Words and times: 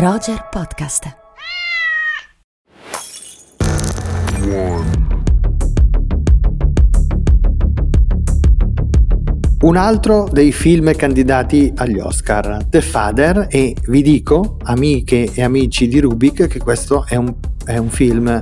Roger 0.00 0.46
Podcast. 0.48 1.16
Un 9.60 9.76
altro 9.76 10.28
dei 10.30 10.52
film 10.52 10.94
candidati 10.94 11.72
agli 11.74 11.98
Oscar, 11.98 12.64
The 12.68 12.80
Father, 12.80 13.48
e 13.50 13.74
vi 13.88 14.02
dico, 14.02 14.58
amiche 14.62 15.32
e 15.34 15.42
amici 15.42 15.88
di 15.88 15.98
Rubik, 15.98 16.46
che 16.46 16.60
questo 16.60 17.04
è 17.04 17.16
un, 17.16 17.34
è 17.64 17.76
un 17.76 17.88
film 17.90 18.40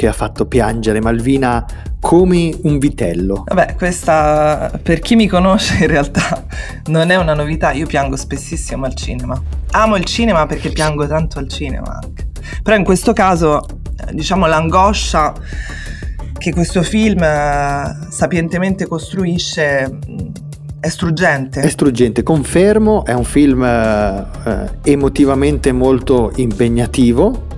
che 0.00 0.06
ha 0.06 0.14
fatto 0.14 0.46
piangere 0.46 0.98
Malvina 0.98 1.62
come 2.00 2.56
un 2.62 2.78
vitello. 2.78 3.44
Vabbè, 3.46 3.74
questa 3.74 4.80
per 4.82 5.00
chi 5.00 5.14
mi 5.14 5.26
conosce 5.26 5.74
in 5.84 5.88
realtà 5.88 6.42
non 6.86 7.10
è 7.10 7.16
una 7.16 7.34
novità, 7.34 7.72
io 7.72 7.84
piango 7.86 8.16
spessissimo 8.16 8.86
al 8.86 8.94
cinema. 8.94 9.38
Amo 9.72 9.96
il 9.96 10.04
cinema 10.04 10.46
perché 10.46 10.70
piango 10.70 11.06
tanto 11.06 11.38
al 11.38 11.48
cinema 11.48 12.00
anche. 12.02 12.28
Però 12.62 12.74
in 12.78 12.82
questo 12.82 13.12
caso, 13.12 13.62
eh, 13.62 14.14
diciamo, 14.14 14.46
l'angoscia 14.46 15.34
che 16.38 16.50
questo 16.54 16.82
film 16.82 17.22
eh, 17.22 18.08
sapientemente 18.08 18.86
costruisce 18.86 19.98
è 20.80 20.88
struggente. 20.88 21.60
È 21.60 21.68
struggente, 21.68 22.22
confermo, 22.22 23.04
è 23.04 23.12
un 23.12 23.24
film 23.24 23.62
eh, 23.62 24.24
eh, 24.46 24.92
emotivamente 24.92 25.72
molto 25.72 26.32
impegnativo. 26.36 27.48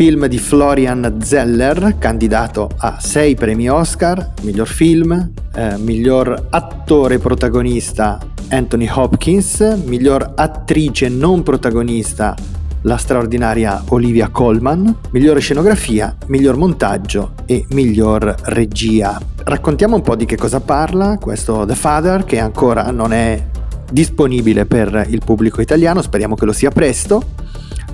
Film 0.00 0.28
di 0.28 0.38
Florian 0.38 1.18
Zeller, 1.20 1.96
candidato 1.98 2.70
a 2.78 2.96
6 2.98 3.34
premi 3.34 3.68
Oscar, 3.68 4.32
miglior 4.40 4.66
film, 4.66 5.32
eh, 5.54 5.76
miglior 5.76 6.46
attore 6.48 7.18
protagonista 7.18 8.18
Anthony 8.48 8.88
Hopkins, 8.90 9.60
miglior 9.84 10.32
attrice 10.36 11.10
non 11.10 11.42
protagonista 11.42 12.34
la 12.84 12.96
straordinaria 12.96 13.84
Olivia 13.88 14.30
Colman, 14.30 14.96
migliore 15.10 15.40
scenografia, 15.40 16.16
miglior 16.28 16.56
montaggio 16.56 17.34
e 17.44 17.66
miglior 17.72 18.36
regia. 18.44 19.20
Raccontiamo 19.44 19.96
un 19.96 20.02
po' 20.02 20.16
di 20.16 20.24
che 20.24 20.38
cosa 20.38 20.60
parla 20.60 21.18
questo 21.18 21.66
The 21.66 21.74
Father 21.74 22.24
che 22.24 22.38
ancora 22.38 22.90
non 22.90 23.12
è 23.12 23.48
disponibile 23.92 24.64
per 24.64 25.08
il 25.10 25.20
pubblico 25.22 25.60
italiano, 25.60 26.00
speriamo 26.00 26.36
che 26.36 26.46
lo 26.46 26.52
sia 26.54 26.70
presto, 26.70 27.22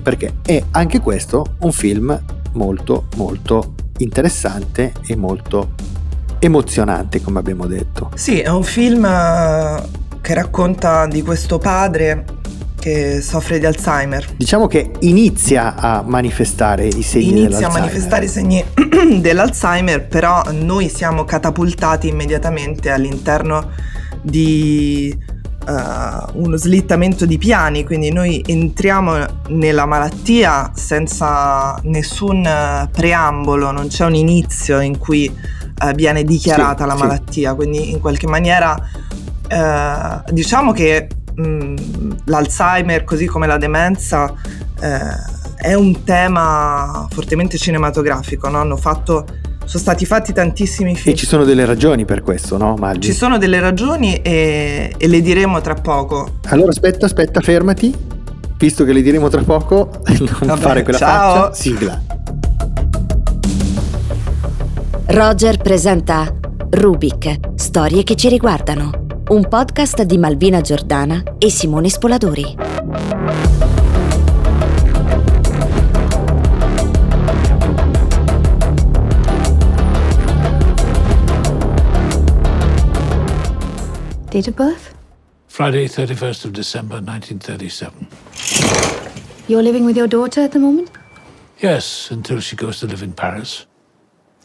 perché 0.07 0.35
è 0.41 0.63
anche 0.71 1.01
questo 1.01 1.55
un 1.59 1.73
film 1.73 2.17
molto 2.53 3.07
molto 3.17 3.73
interessante 3.97 4.93
e 5.05 5.17
molto 5.17 5.71
emozionante, 6.39 7.21
come 7.21 7.39
abbiamo 7.39 7.65
detto. 7.65 8.11
Sì, 8.15 8.39
è 8.39 8.47
un 8.47 8.63
film 8.63 9.03
eh, 9.03 9.83
che 10.21 10.33
racconta 10.33 11.07
di 11.07 11.21
questo 11.23 11.57
padre 11.57 12.23
che 12.79 13.19
soffre 13.19 13.59
di 13.59 13.65
Alzheimer. 13.65 14.35
Diciamo 14.37 14.67
che 14.67 14.91
inizia 14.99 15.75
a 15.75 16.01
manifestare 16.03 16.85
i 16.87 17.01
segni 17.01 17.41
inizia 17.41 17.67
a 17.67 17.71
manifestare 17.71 18.23
i 18.23 18.29
segni 18.29 18.63
dell'Alzheimer, 19.19 20.07
però 20.07 20.41
noi 20.53 20.87
siamo 20.87 21.25
catapultati 21.25 22.07
immediatamente 22.07 22.91
all'interno 22.91 23.71
di 24.21 25.35
Uh, 25.67 26.41
uno 26.41 26.55
slittamento 26.55 27.25
di 27.25 27.37
piani, 27.37 27.83
quindi 27.83 28.09
noi 28.09 28.41
entriamo 28.45 29.25
nella 29.49 29.85
malattia 29.85 30.71
senza 30.73 31.77
nessun 31.83 32.89
preambolo, 32.89 33.71
non 33.71 33.87
c'è 33.87 34.05
un 34.05 34.15
inizio 34.15 34.79
in 34.79 34.97
cui 34.97 35.29
uh, 35.29 35.91
viene 35.91 36.23
dichiarata 36.23 36.83
sì, 36.83 36.89
la 36.89 36.95
malattia, 36.95 37.49
sì. 37.49 37.55
quindi 37.57 37.91
in 37.91 37.99
qualche 37.99 38.27
maniera 38.27 38.77
uh, 38.77 40.31
diciamo 40.31 40.71
che 40.71 41.09
mh, 41.35 41.41
mm, 41.41 41.75
l'Alzheimer, 42.25 43.03
così 43.03 43.25
come 43.25 43.47
la 43.47 43.57
demenza, 43.57 44.33
eh, 44.79 45.35
è 45.55 45.73
un 45.73 46.03
tema 46.03 47.07
fortemente 47.09 47.57
cinematografico, 47.57 48.49
no? 48.49 48.59
Hanno 48.59 48.77
fatto 48.77 49.25
sono 49.67 49.83
stati 49.83 50.05
fatti 50.05 50.31
tantissimi 50.31 50.95
film. 50.95 51.13
E 51.13 51.17
ci 51.17 51.25
sono 51.25 51.43
delle 51.43 51.65
ragioni 51.65 52.05
per 52.05 52.21
questo, 52.21 52.57
no, 52.57 52.75
Maggi? 52.75 53.09
Ci 53.09 53.13
sono 53.13 53.37
delle 53.37 53.59
ragioni 53.59 54.15
e, 54.15 54.93
e, 54.97 55.07
le 55.07 55.21
diremo 55.21 55.59
tra 55.59 55.73
poco. 55.73 56.37
Allora 56.45 56.69
aspetta, 56.69 57.05
aspetta, 57.05 57.41
fermati. 57.41 57.93
Visto 58.57 58.85
che 58.85 58.93
le 58.93 59.01
diremo 59.01 59.27
tra 59.27 59.43
poco, 59.43 59.89
non 60.19 60.37
Vabbè, 60.39 60.61
fare 60.61 60.83
quella 60.83 60.97
ciao. 60.97 61.35
faccia. 61.35 61.53
Sigla. 61.53 62.01
Roger 65.07 65.57
presenta 65.57 66.33
Rubik, 66.69 67.39
storie 67.55 68.03
che 68.03 68.15
ci 68.15 68.29
riguardano 68.29 69.05
un 69.29 69.47
podcast 69.49 70.03
di 70.03 70.17
Malvina 70.17 70.61
Giordana 70.61 71.21
e 71.37 71.49
Simone 71.49 71.89
Spoladori. 71.89 73.16
Date 84.37 84.49
of 84.49 84.55
birth? 84.55 84.95
Friday, 85.47 85.87
31st 85.87 86.45
of 86.45 86.53
December, 86.53 87.01
1937. 87.01 88.07
You're 89.47 89.63
living 89.63 89.83
with 89.83 89.97
your 89.97 90.05
daughter 90.05 90.41
at 90.41 90.51
the 90.51 90.59
moment? 90.59 90.91
Yes, 91.59 92.11
until 92.11 92.39
she 92.39 92.55
goes 92.55 92.79
to 92.81 92.85
live 92.85 93.01
in 93.01 93.13
Paris. 93.13 93.65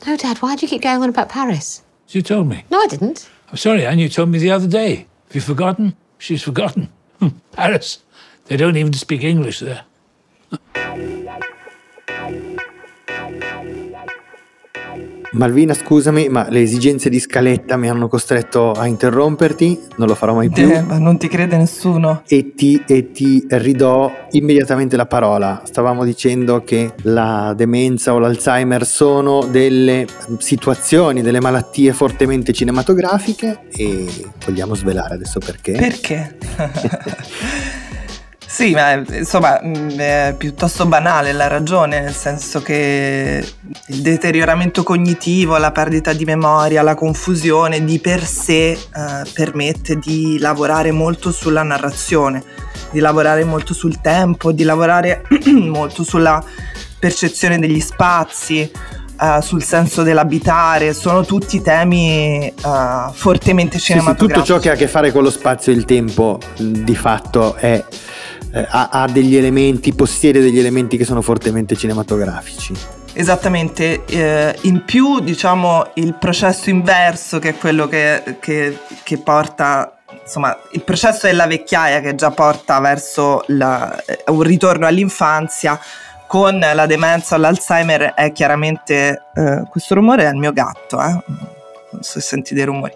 No, 0.07 0.17
Dad, 0.17 0.39
why 0.39 0.57
do 0.57 0.65
you 0.65 0.71
keep 0.71 0.81
going 0.81 1.03
on 1.03 1.11
about 1.11 1.29
Paris? 1.29 1.83
You 2.09 2.23
told 2.23 2.47
me. 2.47 2.65
No, 2.71 2.81
I 2.81 2.87
didn't. 2.87 3.29
I'm 3.51 3.59
sorry, 3.59 3.85
Anne, 3.85 3.99
you 3.99 4.09
told 4.09 4.31
me 4.31 4.39
the 4.39 4.51
other 4.51 4.67
day. 4.67 5.07
Have 5.27 5.35
you 5.35 5.43
forgotten? 5.43 5.95
She's 6.17 6.43
forgotten. 6.43 6.91
Paris. 7.53 7.99
They 8.47 8.57
don't 8.57 8.79
even 8.79 8.95
speak 8.95 9.23
English 9.23 9.61
there. 9.61 9.85
Malvina, 15.33 15.73
scusami, 15.73 16.29
ma 16.29 16.47
le 16.51 16.61
esigenze 16.61 17.09
di 17.09 17.19
scaletta 17.19 17.77
mi 17.79 17.89
hanno 17.89 18.07
costretto 18.07 18.73
a 18.73 18.87
interromperti, 18.87 19.81
non 19.97 20.07
lo 20.07 20.15
farò 20.15 20.35
mai 20.35 20.51
più. 20.51 20.69
Eh, 20.69 20.83
ma 20.83 20.99
non 20.99 21.17
ti 21.17 21.29
crede 21.29 21.57
nessuno. 21.57 22.23
E 22.29 22.55
ti, 22.55 22.83
e 22.87 23.13
ti 23.13 23.47
ridò 23.49 24.13
immediatamente 24.33 24.97
la 24.97 25.07
parola. 25.07 25.63
Stavamo 25.65 26.05
dicendo 26.05 26.63
che 26.65 26.93
la 27.03 27.55
demenza 27.57 28.13
o 28.13 28.19
l'Alzheimer 28.19 28.85
sono 28.85 29.45
delle 29.45 30.07
situazioni, 30.39 31.23
delle 31.23 31.41
malattie 31.41 31.95
fortemente 31.95 32.53
cinematografiche 32.53 33.61
e 33.75 34.07
vogliamo 34.45 34.75
svelare 34.75 35.15
adesso 35.15 35.39
perché. 35.39 35.73
Perché? 35.73 36.37
Sì, 38.53 38.73
ma 38.73 38.93
insomma 38.93 39.59
mm, 39.65 39.99
è 39.99 40.35
piuttosto 40.37 40.85
banale 40.85 41.33
la 41.33 41.49
ragione, 41.49 42.03
nel 42.03 42.13
senso 42.13 42.61
che 42.61 43.43
il 43.87 44.03
deterioramento 44.03 44.83
cognitivo, 44.83 45.57
la 45.57 45.73
perdita 45.73 46.13
di 46.13 46.27
memoria, 46.27 46.83
la 46.83 46.95
confusione 46.95 47.83
di 47.83 47.99
per 47.99 48.23
sé 48.23 48.73
eh, 48.73 48.79
permette 49.33 49.97
di 49.97 50.39
lavorare 50.39 50.93
molto 50.93 51.33
sulla 51.33 51.63
narrazione, 51.63 52.45
di 52.91 53.01
lavorare 53.01 53.43
molto 53.45 53.73
sul 53.73 54.03
tempo, 54.03 54.53
di 54.53 54.65
lavorare 54.65 55.23
molto 55.49 56.05
sulla 56.05 56.45
percezione 56.99 57.59
degli 57.59 57.81
spazi, 57.81 58.71
Uh, 59.23 59.41
sul 59.41 59.63
senso 59.63 60.03
dell'abitare, 60.03 60.93
sono 60.95 61.25
tutti 61.25 61.63
temi 61.63 62.53
uh, 62.65 63.13
fortemente 63.13 63.79
cinematografici. 63.79 64.35
Sì, 64.35 64.43
sì, 64.43 64.43
tutto 64.43 64.45
ciò 64.45 64.59
che 64.59 64.71
ha 64.71 64.73
a 64.73 64.77
che 64.77 64.89
fare 64.89 65.13
con 65.13 65.23
lo 65.23 65.31
spazio 65.31 65.71
e 65.71 65.77
il 65.77 65.85
tempo 65.85 66.41
di 66.57 66.97
fatto 66.97 67.55
è 67.55 67.85
eh, 68.53 68.67
ha, 68.69 68.89
ha, 68.91 69.07
degli 69.07 69.37
elementi, 69.37 69.95
possiede 69.95 70.41
degli 70.41 70.59
elementi 70.59 70.97
che 70.97 71.05
sono 71.05 71.23
fortemente 71.23 71.77
cinematografici. 71.77 72.75
Esattamente, 73.15 74.05
eh, 74.07 74.57
in 74.63 74.85
più 74.85 75.21
diciamo 75.21 75.91
il 75.95 76.15
processo 76.15 76.71
inverso 76.71 77.39
che 77.39 77.51
è 77.51 77.57
quello 77.57 77.87
che, 77.87 78.37
che, 78.41 78.79
che 79.03 79.19
porta 79.19 79.99
insomma, 80.23 80.57
il 80.73 80.83
processo 80.83 81.27
della 81.27 81.47
vecchiaia 81.47 82.01
che 82.01 82.15
già 82.15 82.31
porta 82.31 82.81
verso 82.81 83.45
la, 83.49 84.03
eh, 84.05 84.25
un 84.29 84.43
ritorno 84.43 84.87
all'infanzia 84.87 85.79
con 86.27 86.59
la 86.59 86.87
demenza 86.87 87.35
o 87.35 87.39
l'Alzheimer 87.39 88.15
è 88.15 88.33
chiaramente 88.33 89.25
eh, 89.35 89.63
questo 89.69 89.95
rumore 89.95 90.25
è 90.25 90.31
il 90.31 90.37
mio 90.37 90.53
gatto, 90.53 90.99
eh? 90.99 91.11
non 91.91 92.03
so 92.03 92.13
se 92.13 92.21
senti 92.23 92.55
dei 92.55 92.65
rumori 92.65 92.95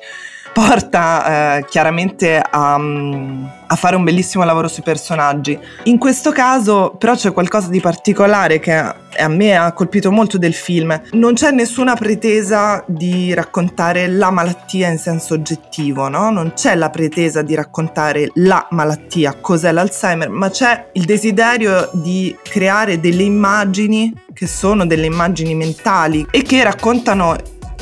porta 0.57 1.59
eh, 1.59 1.65
chiaramente 1.67 2.39
a, 2.39 2.77
a, 2.77 3.77
fare 3.77 3.95
un 3.95 4.05
bellissimo 4.05 4.43
lavoro 4.43 4.69
sui 4.69 4.83
personaggi. 4.83 5.59
In 5.83 5.99
questo 5.99 6.33
caso 6.33 6.97
però 6.99 7.15
c'è 7.15 7.31
qualcosa 7.31 7.69
di 7.69 7.79
particolare 7.79 8.59
che 8.59 8.73
a 8.75 9.29
me 9.29 9.55
ha 9.55 9.71
colpito 9.73 10.11
molto 10.11 10.39
del 10.39 10.55
film. 10.55 10.99
Non 11.13 11.35
c'è 11.35 11.51
nessuna 11.51 11.95
pretesa 11.95 12.83
di 12.87 13.35
raccontare 13.35 14.09
la 14.09 14.31
malattia 14.31 14.89
in 14.89 14.97
senso 14.97 15.35
oggettivo, 15.35 16.09
no? 16.09 16.31
Non 16.31 16.55
c'è 16.55 16.75
la 16.75 16.89
pretesa 16.89 17.43
di 17.43 17.55
raccontare 17.55 18.31
la 18.37 18.67
malattia, 18.71 19.37
cos'è 19.39 19.71
l'Alzheimer, 19.73 20.31
ma 20.31 20.49
c'è 20.49 20.89
il 20.93 21.05
desiderio 21.05 21.91
di 21.93 22.35
creare 22.43 22.99
delle 22.99 23.25
immagini 23.25 24.11
che 24.33 24.47
sono 24.47 24.87
delle 24.87 25.05
immagini 25.05 25.55
mentali 25.55 26.27
e 26.31 26.41
che 26.41 26.63
raccontano 26.63 27.37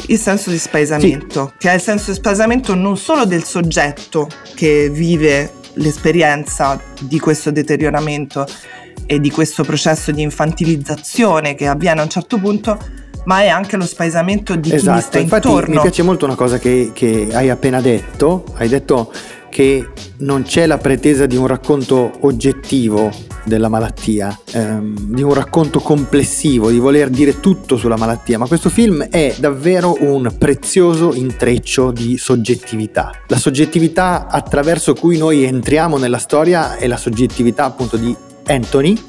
il 0.07 0.19
senso 0.19 0.51
di 0.51 0.59
spaesamento, 0.59 1.53
sì. 1.53 1.59
che 1.59 1.71
è 1.71 1.75
il 1.75 1.81
senso 1.81 2.11
di 2.11 2.17
spaesamento 2.17 2.75
non 2.75 2.97
solo 2.97 3.25
del 3.25 3.45
soggetto 3.45 4.29
che 4.55 4.91
vive 4.91 5.53
l'esperienza 5.75 6.81
di 7.01 7.19
questo 7.19 7.51
deterioramento, 7.51 8.47
e 9.07 9.21
di 9.21 9.31
questo 9.31 9.65
processo 9.65 10.13
di 10.13 10.23
infantilizzazione 10.23 11.55
che 11.55 11.67
avviene 11.67 12.01
a 12.01 12.05
un 12.05 12.09
certo 12.09 12.39
punto, 12.39 12.79
ma 13.25 13.43
è 13.43 13.49
anche 13.49 13.77
lo 13.77 13.87
spaesamento 13.87 14.55
di 14.57 14.73
esatto, 14.73 14.99
chi 14.99 15.05
sta 15.05 15.19
infatti 15.19 15.49
intorno. 15.49 15.75
mi 15.75 15.81
piace 15.81 16.03
molto 16.03 16.25
una 16.25 16.35
cosa 16.35 16.59
che, 16.59 16.91
che 16.93 17.29
hai 17.33 17.51
appena 17.51 17.81
detto, 17.81 18.45
hai 18.55 18.69
detto 18.69 19.13
che 19.55 19.89
non 20.19 20.43
c'è 20.43 20.67
la 20.67 20.79
pretesa 20.79 21.27
di 21.27 21.37
un 21.37 21.47
racconto 21.47 22.11
oggettivo 22.23 23.09
della 23.45 23.69
malattia, 23.69 24.37
ehm, 24.51 25.15
di 25.15 25.23
un 25.23 25.33
racconto 25.33 25.79
complessivo, 25.79 26.71
di 26.71 26.81
voler 26.81 27.09
dire 27.09 27.39
tutto 27.39 27.77
sulla 27.77 27.97
malattia, 27.97 28.37
ma 28.37 28.49
questo 28.49 28.69
film 28.69 29.05
è 29.05 29.33
davvero 29.39 29.97
un 30.01 30.35
prezioso 30.37 31.15
intreccio 31.15 31.93
di 31.93 32.17
soggettività. 32.19 33.13
La 33.29 33.37
soggettività 33.37 34.27
attraverso 34.27 34.93
cui 34.95 35.19
noi 35.19 35.45
entriamo 35.45 35.99
nella 35.99 36.19
storia 36.19 36.75
è 36.75 36.89
la 36.89 36.97
soggettività 36.97 37.65
appunto 37.65 37.97
di 37.97 38.13
Anthony, 38.47 39.01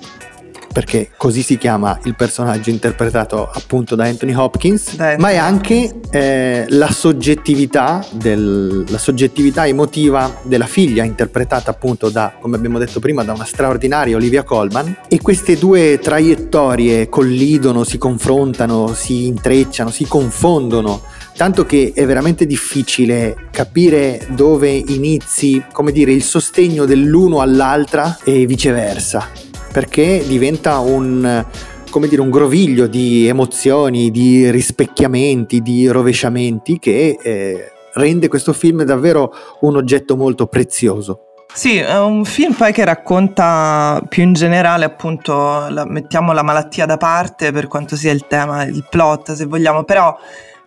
perché 0.75 1.11
così 1.15 1.41
si 1.41 1.57
chiama 1.57 1.97
il 2.03 2.15
personaggio 2.15 2.69
interpretato 2.69 3.49
appunto 3.49 3.95
da 3.95 4.03
Anthony 4.03 4.33
Hopkins, 4.33 4.97
Da 4.97 5.11
Anthony 5.11 5.21
ma 5.21 5.29
è 5.29 5.37
anche 5.37 6.01
eh, 6.11 6.65
la, 6.67 6.91
soggettività 6.91 8.05
del- 8.11 8.83
la 8.89 8.97
soggettività 8.97 9.65
emotiva 9.65 10.41
della 10.43 10.65
figlia 10.65 11.05
interpretata 11.05 11.71
appunto 11.71 12.09
da, 12.09 12.33
come 12.41 12.57
abbiamo 12.57 12.77
detto 12.77 12.99
prima, 12.99 13.23
da 13.23 13.31
una 13.31 13.45
straordinaria 13.45 14.17
Olivia 14.17 14.43
Colman. 14.43 14.97
E 15.07 15.21
queste 15.21 15.57
due 15.57 15.97
traiettorie 15.97 17.07
collidono, 17.07 17.85
si 17.85 17.97
confrontano, 17.97 18.93
si 18.93 19.27
intrecciano, 19.27 19.89
si 19.89 20.05
confondono 20.05 21.03
tanto 21.35 21.65
che 21.65 21.91
è 21.93 22.05
veramente 22.05 22.45
difficile 22.45 23.47
capire 23.51 24.25
dove 24.29 24.71
inizi, 24.71 25.63
come 25.71 25.91
dire, 25.91 26.11
il 26.11 26.23
sostegno 26.23 26.85
dell'uno 26.85 27.41
all'altra 27.41 28.17
e 28.23 28.45
viceversa, 28.45 29.29
perché 29.75 30.23
diventa 30.25 30.79
un 30.79 31.45
come 31.89 32.07
dire, 32.07 32.21
un 32.21 32.29
groviglio 32.29 32.87
di 32.87 33.27
emozioni, 33.27 34.09
di 34.09 34.49
rispecchiamenti, 34.49 35.61
di 35.61 35.87
rovesciamenti 35.87 36.79
che 36.79 37.17
eh, 37.21 37.71
rende 37.95 38.29
questo 38.29 38.53
film 38.53 38.83
davvero 38.83 39.33
un 39.61 39.75
oggetto 39.75 40.15
molto 40.15 40.47
prezioso. 40.47 41.25
Sì, 41.53 41.75
è 41.75 41.99
un 41.99 42.23
film 42.23 42.53
poi 42.53 42.71
che 42.71 42.85
racconta 42.85 44.01
più 44.07 44.23
in 44.23 44.31
generale, 44.31 44.85
appunto, 44.85 45.67
la- 45.69 45.85
mettiamo 45.85 46.31
la 46.31 46.43
malattia 46.43 46.85
da 46.85 46.95
parte 46.95 47.51
per 47.51 47.67
quanto 47.67 47.97
sia 47.97 48.13
il 48.13 48.27
tema, 48.27 48.63
il 48.63 48.85
plot, 48.89 49.33
se 49.33 49.43
vogliamo, 49.45 49.83
però 49.83 50.17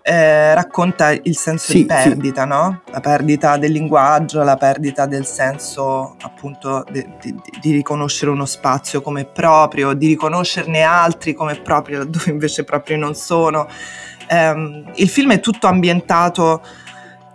eh, 0.08 0.54
racconta 0.54 1.10
il 1.10 1.36
senso 1.36 1.70
Sì, 1.72 1.78
di 1.78 1.84
perdita, 1.84 2.46
no? 2.46 2.80
La 2.90 3.00
perdita 3.00 3.58
del 3.58 3.72
linguaggio, 3.72 4.42
la 4.42 4.56
perdita 4.56 5.04
del 5.04 5.26
senso, 5.26 6.16
appunto, 6.22 6.82
de- 6.90 7.06
di, 7.20 7.34
di- 7.60 7.72
riconoscere 7.72 8.30
uno 8.30 8.46
spazio 8.46 9.02
come 9.02 9.26
proprio, 9.26 9.92
di 9.92 10.06
riconoscerne 10.06 10.80
altri 10.80 11.34
come 11.34 11.56
propri, 11.56 11.94
laddove 11.96 12.30
invece 12.30 12.64
propri 12.64 12.96
non 12.96 13.14
sono. 13.14 13.68
Ehm, 14.28 14.90
il 14.94 15.08
film 15.10 15.32
è 15.32 15.40
tutto 15.40 15.66
ambientato 15.66 16.62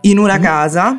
in 0.02 0.18
una 0.18 0.40
casa 0.40 0.98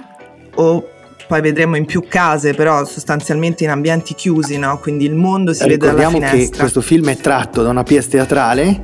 o 0.54 0.88
poi 1.26 1.40
vedremo 1.40 1.74
in 1.76 1.86
più 1.86 2.04
case, 2.06 2.54
però 2.54 2.84
sostanzialmente 2.84 3.64
in 3.64 3.70
ambienti 3.70 4.14
chiusi, 4.14 4.58
no? 4.58 4.78
Quindi 4.78 5.06
il 5.06 5.14
mondo 5.14 5.52
si 5.52 5.64
vede 5.64 5.78
dalla 5.78 5.92
Ricordiamo 5.96 6.18
che 6.24 6.30
finestra. 6.30 6.60
questo 6.60 6.80
film 6.82 7.08
è 7.10 7.16
tratto 7.16 7.62
da 7.62 7.70
una 7.70 7.82
pièce 7.82 8.10
teatrale 8.10 8.82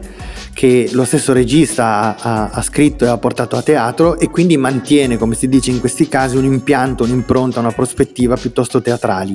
che 0.52 0.88
lo 0.92 1.04
stesso 1.04 1.32
regista 1.32 2.16
ha, 2.18 2.50
ha- 2.50 2.62
scritto 2.62 3.04
e 3.04 3.08
ha 3.08 3.18
portato 3.18 3.56
a 3.56 3.62
teatro 3.62 4.18
e 4.18 4.28
quindi 4.28 4.56
mantiene, 4.56 5.16
come 5.16 5.34
si 5.34 5.48
dice 5.48 5.70
in 5.70 5.80
questi 5.80 6.08
casi, 6.08 6.36
un 6.36 6.44
impianto, 6.44 7.04
un'impronta, 7.04 7.60
una 7.60 7.72
prospettiva 7.72 8.36
piuttosto 8.36 8.82
teatrali. 8.82 9.34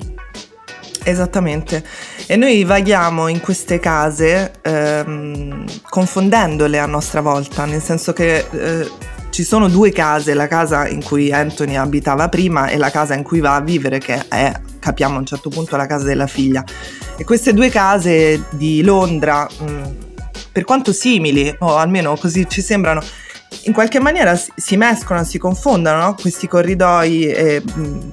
Esattamente. 1.03 1.83
E 2.25 2.35
noi 2.35 2.63
vaghiamo 2.63 3.27
in 3.27 3.39
queste 3.39 3.79
case 3.79 4.53
ehm, 4.61 5.65
confondendole 5.87 6.79
a 6.79 6.87
nostra 6.87 7.21
volta, 7.21 7.65
nel 7.65 7.81
senso 7.81 8.11
che 8.11 8.45
eh, 8.49 8.89
ci 9.29 9.43
sono 9.43 9.67
due 9.67 9.91
case, 9.91 10.33
la 10.33 10.47
casa 10.47 10.87
in 10.87 11.03
cui 11.03 11.31
Anthony 11.31 11.75
abitava 11.75 12.29
prima 12.29 12.69
e 12.69 12.77
la 12.77 12.89
casa 12.89 13.13
in 13.13 13.21
cui 13.21 13.39
va 13.39 13.55
a 13.55 13.61
vivere, 13.61 13.99
che 13.99 14.27
è, 14.29 14.51
capiamo 14.79 15.15
a 15.15 15.19
un 15.19 15.25
certo 15.25 15.49
punto, 15.49 15.75
la 15.75 15.85
casa 15.85 16.05
della 16.05 16.25
figlia. 16.25 16.63
E 17.17 17.23
queste 17.23 17.53
due 17.53 17.69
case 17.69 18.45
di 18.51 18.81
Londra, 18.81 19.45
mh, 19.45 20.04
per 20.55 20.63
quanto 20.63 20.93
simili, 20.93 21.53
o 21.59 21.75
almeno 21.75 22.15
così 22.15 22.47
ci 22.47 22.61
sembrano, 22.61 23.03
in 23.63 23.73
qualche 23.73 23.99
maniera 23.99 24.39
si, 24.55 24.77
mescolano, 24.77 25.25
si 25.25 25.37
confondono 25.37 25.97
no? 25.97 26.15
questi 26.15 26.47
corridoi, 26.47 27.25
e, 27.25 27.61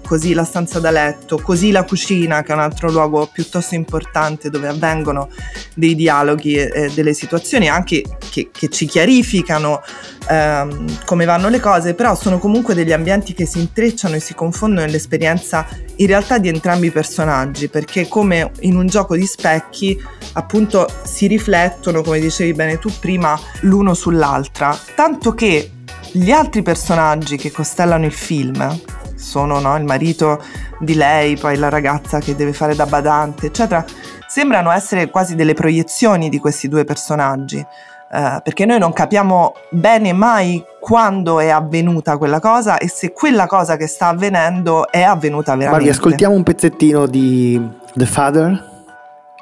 così 0.05 0.35
la 0.35 0.43
stanza 0.43 0.81
da 0.81 0.91
letto, 0.91 1.39
così 1.39 1.71
la 1.71 1.85
cucina, 1.85 2.43
che 2.43 2.50
è 2.50 2.56
un 2.56 2.62
altro 2.62 2.91
luogo 2.91 3.29
piuttosto 3.33 3.77
importante 3.77 4.50
dove 4.50 4.67
avvengono 4.67 5.29
dei 5.75 5.94
dialoghi 5.94 6.56
e 6.56 6.91
delle 6.93 7.15
situazioni 7.15 7.69
anche 7.69 8.03
che, 8.29 8.49
che 8.50 8.69
ci 8.71 8.87
chiarificano 8.87 9.81
ehm, 10.29 11.05
come 11.05 11.25
vanno 11.25 11.49
le 11.49 11.61
cose, 11.61 11.95
però 11.95 12.15
sono 12.15 12.39
comunque 12.39 12.75
degli 12.75 12.93
ambienti 12.93 13.35
che 13.35 13.47
si 13.47 13.59
intrecciano 13.59 14.17
e 14.17 14.21
si 14.21 14.35
confondono 14.35 14.87
nell'esperienza 14.87 15.67
in 15.97 16.07
realtà 16.07 16.39
di 16.39 16.49
entrambi 16.49 16.87
i 16.87 16.91
personaggi, 16.91 17.69
perché 17.69 18.09
come 18.09 18.51
in 18.61 18.77
un 18.77 18.87
gioco 18.87 19.17
di 19.17 19.27
specchi 19.27 20.01
appunto 20.35 20.87
si 21.05 21.27
riflettono, 21.27 22.03
come 22.03 22.21
dicevi 22.21 22.53
bene 22.53 22.79
tu 22.79 22.91
prima, 22.99 23.39
l'uno 23.61 23.95
sull'altra, 23.95 24.77
tanto 24.95 25.35
che 25.35 25.71
gli 26.13 26.31
altri 26.31 26.63
personaggi 26.63 27.37
che 27.37 27.51
costellano 27.51 28.05
il 28.05 28.13
film 28.13 28.81
sono 29.15 29.61
no, 29.61 29.77
il 29.77 29.85
marito 29.85 30.43
di 30.81 30.95
lei, 30.95 31.37
poi 31.37 31.57
la 31.57 31.69
ragazza 31.69 32.19
che 32.19 32.35
deve 32.35 32.53
fare 32.53 32.75
da 32.75 32.87
badante, 32.87 33.47
eccetera, 33.47 33.85
sembrano 34.27 34.71
essere 34.73 35.11
quasi 35.11 35.35
delle 35.35 35.55
proiezioni 35.55 36.29
di 36.29 36.39
questi 36.39 36.69
due 36.69 36.85
personaggi. 36.85 37.65
Eh, 38.14 38.41
perché 38.44 38.67
noi 38.67 38.79
non 38.79 38.93
capiamo 38.93 39.55
bene 39.70 40.12
mai 40.12 40.62
quando 40.79 41.41
è 41.41 41.49
avvenuta 41.49 42.19
quella 42.19 42.41
cosa 42.41 42.76
e 42.76 42.87
se 42.88 43.12
quella 43.12 43.47
cosa 43.47 43.76
che 43.76 43.87
sta 43.87 44.09
avvenendo 44.09 44.91
è 44.91 45.00
avvenuta 45.00 45.56
veramente. 45.56 45.85
Guardi, 45.85 45.99
ascoltiamo 45.99 46.35
un 46.35 46.43
pezzettino 46.43 47.06
di 47.06 47.59
The 47.94 48.05
Father 48.05 48.70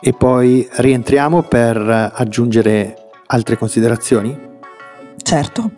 e 0.00 0.12
poi 0.12 0.69
rientriamo 0.70 1.43
per 1.43 2.12
aggiungere 2.14 3.11
altre 3.26 3.56
considerazioni. 3.56 4.38
Certo. 5.20 5.70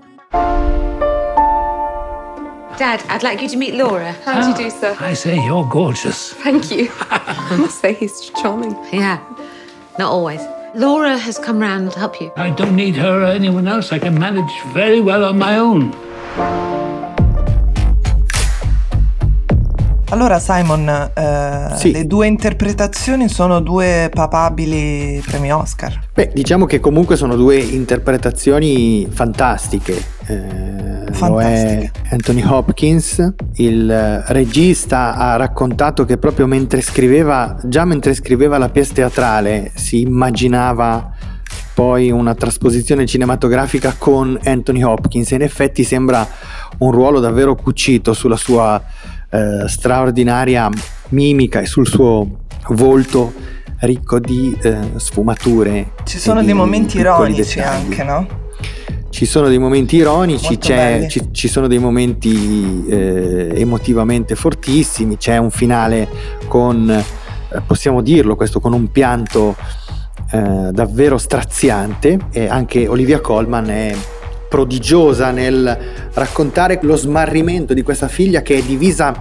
Dad, 2.77 3.01
I'd 3.09 3.23
like 3.23 3.41
you 3.41 3.49
to 3.49 3.57
meet 3.57 3.75
Laura. 3.75 4.15
How 4.27 4.39
do 4.39 4.49
you 4.49 4.55
do, 4.55 4.69
sir? 4.69 4.95
I 5.01 5.15
say, 5.15 5.37
you're 5.37 5.67
gorgeous. 5.67 6.35
Thank 6.43 6.71
you. 6.71 6.91
I 7.11 7.57
must 7.57 7.81
say 7.81 7.95
he's 7.95 8.31
charming. 8.35 8.77
Yeah, 8.93 9.19
not 9.99 10.11
always. 10.11 10.41
Laura 10.75 11.17
has 11.19 11.39
come 11.39 11.61
round 11.61 11.91
to 11.93 11.99
help 11.99 12.19
you. 12.21 12.33
I 12.37 12.51
don't 12.51 12.75
need 12.75 12.97
her 12.97 13.23
or 13.23 13.27
anyone 13.27 13.69
else. 13.69 13.95
I 13.95 13.99
can 13.99 14.15
manage 14.19 14.51
very 14.73 15.01
well 15.01 15.25
on 15.25 15.37
my 15.37 15.59
own. 15.59 15.93
Allora 20.09 20.39
Simon, 20.39 20.89
eh, 21.15 21.71
Sì. 21.77 21.91
le 21.93 22.07
due 22.07 22.27
interpretazioni 22.27 23.29
sono 23.31 23.61
due 23.61 24.11
papabili 24.13 25.23
premi 25.27 25.51
Oscar. 25.53 25.99
Beh, 26.13 26.31
diciamo 26.35 26.67
che 26.67 26.81
comunque 26.81 27.17
sono 27.17 27.35
due 27.35 27.57
interpretazioni 27.59 29.07
fantastiche. 29.11 30.03
Eh, 30.27 30.92
lo 31.21 31.41
è. 31.41 31.91
Anthony 32.11 32.43
Hopkins, 32.45 33.35
il 33.57 34.23
regista 34.27 35.15
ha 35.15 35.37
raccontato 35.37 36.05
che 36.05 36.19
proprio 36.19 36.47
mentre 36.47 36.81
scriveva, 36.81 37.59
già 37.65 37.85
mentre 37.85 38.15
scriveva 38.15 38.59
la 38.59 38.69
pièce 38.69 38.95
teatrale, 38.95 39.71
si 39.75 40.01
immaginava 40.01 41.11
poi 41.75 42.11
una 42.11 42.35
trasposizione 42.35 43.07
cinematografica 43.07 43.95
con 43.97 44.39
Anthony 44.45 44.83
Hopkins 44.83 45.33
e 45.33 45.37
in 45.37 45.43
effetti 45.43 45.85
sembra 45.85 46.27
un 46.79 46.91
ruolo 46.91 47.21
davvero 47.21 47.55
cucito 47.55 48.13
sulla 48.13 48.37
sua 48.37 48.83
eh, 49.31 49.67
straordinaria 49.67 50.69
mimica 51.09 51.61
e 51.61 51.67
sul 51.67 51.87
suo 51.87 52.41
volto 52.69 53.33
ricco 53.81 54.19
di 54.19 54.57
eh, 54.63 54.79
sfumature. 54.97 55.93
Ci 56.05 56.19
sono 56.19 56.43
dei 56.43 56.55
momenti 56.55 56.99
ironici 56.99 57.57
dettagli. 57.57 57.75
anche, 57.75 58.03
no? 58.05 58.42
Ci 59.13 59.27
sono 59.27 59.49
dei 59.49 59.59
momenti 59.59 59.97
ironici, 59.97 60.59
ci, 60.59 61.29
ci 61.33 61.47
sono 61.47 61.67
dei 61.67 61.77
momenti 61.77 62.87
eh, 62.87 63.53
emotivamente 63.57 64.35
fortissimi, 64.35 65.19
c'è 65.19 65.37
un 65.37 65.51
finale 65.51 66.09
con, 66.49 66.89
eh, 66.91 67.61
possiamo 67.67 68.01
dirlo 68.01 68.37
questo, 68.37 68.59
con 68.59 68.73
un 68.73 68.91
pianto 68.91 69.55
eh, 70.31 70.71
davvero 70.73 71.19
straziante 71.19 72.19
e 72.33 72.49
anche 72.49 72.89
Olivia 72.89 73.21
Colman 73.21 73.69
è 73.69 73.95
prodigiosa 74.49 75.31
nel 75.31 75.79
raccontare 76.15 76.79
lo 76.81 76.97
smarrimento 76.97 77.75
di 77.75 77.83
questa 77.83 78.09
figlia 78.09 78.41
che 78.41 78.57
è 78.57 78.63
divisa 78.63 79.15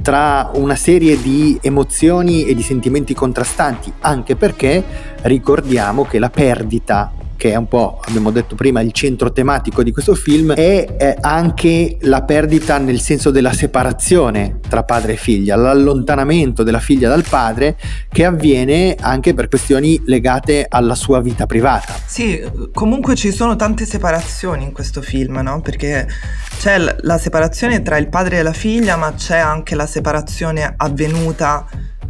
tra 0.00 0.50
una 0.54 0.76
serie 0.76 1.20
di 1.20 1.58
emozioni 1.60 2.46
e 2.46 2.54
di 2.54 2.62
sentimenti 2.62 3.12
contrastanti, 3.12 3.92
anche 4.00 4.34
perché 4.34 4.82
ricordiamo 5.22 6.06
che 6.06 6.18
la 6.18 6.30
perdita 6.30 7.12
che 7.36 7.52
è 7.52 7.56
un 7.56 7.68
po', 7.68 8.00
abbiamo 8.06 8.30
detto 8.30 8.54
prima, 8.54 8.80
il 8.80 8.92
centro 8.92 9.32
tematico 9.32 9.82
di 9.82 9.92
questo 9.92 10.14
film, 10.14 10.54
è, 10.54 10.96
è 10.96 11.16
anche 11.20 11.98
la 12.00 12.22
perdita 12.22 12.78
nel 12.78 13.00
senso 13.00 13.30
della 13.30 13.52
separazione 13.52 14.58
tra 14.68 14.82
padre 14.82 15.12
e 15.12 15.16
figlia, 15.16 15.56
l'allontanamento 15.56 16.62
della 16.62 16.80
figlia 16.80 17.08
dal 17.08 17.24
padre 17.28 17.76
che 18.08 18.24
avviene 18.24 18.96
anche 18.98 19.34
per 19.34 19.48
questioni 19.48 20.00
legate 20.06 20.66
alla 20.68 20.94
sua 20.94 21.20
vita 21.20 21.46
privata. 21.46 21.94
Sì, 22.04 22.42
comunque 22.72 23.14
ci 23.14 23.32
sono 23.32 23.56
tante 23.56 23.84
separazioni 23.84 24.64
in 24.64 24.72
questo 24.72 25.02
film, 25.02 25.38
no? 25.42 25.60
Perché 25.60 26.06
c'è 26.58 26.78
la 27.00 27.18
separazione 27.18 27.82
tra 27.82 27.96
il 27.96 28.08
padre 28.08 28.38
e 28.38 28.42
la 28.42 28.52
figlia, 28.52 28.96
ma 28.96 29.12
c'è 29.14 29.38
anche 29.38 29.74
la 29.74 29.86
separazione 29.86 30.74
avvenuta 30.76 31.66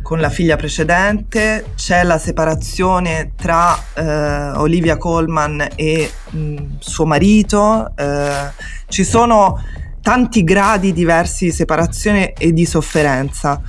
con 0.07 0.21
la 0.21 0.31
figlia 0.31 0.55
precedente, 0.55 1.73
c'è 1.75 2.05
la 2.05 2.17
separazione 2.17 3.33
tra 3.35 3.77
eh, 3.93 4.53
Olivia 4.57 4.99
Colman 4.99 5.71
e 5.75 6.09
mh, 6.31 6.77
suo 6.79 7.07
marito, 7.07 7.91
eh, 7.97 8.53
ci 8.87 9.03
sono 9.03 9.61
tanti 10.01 10.45
gradi 10.45 10.93
diversi 10.93 11.47
di 11.47 11.51
separazione 11.51 12.35
e 12.35 12.53
di 12.53 12.65
sofferenza. 12.67 13.61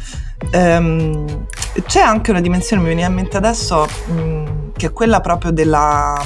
Um, 0.51 1.47
c'è 1.87 2.01
anche 2.01 2.29
una 2.29 2.41
dimensione, 2.41 2.83
mi 2.83 2.89
viene 2.89 3.09
in 3.09 3.15
mente 3.15 3.35
adesso, 3.35 3.87
mh, 4.05 4.73
che 4.73 4.85
è 4.85 4.91
quella 4.91 5.21
proprio 5.21 5.49
della 5.49 6.23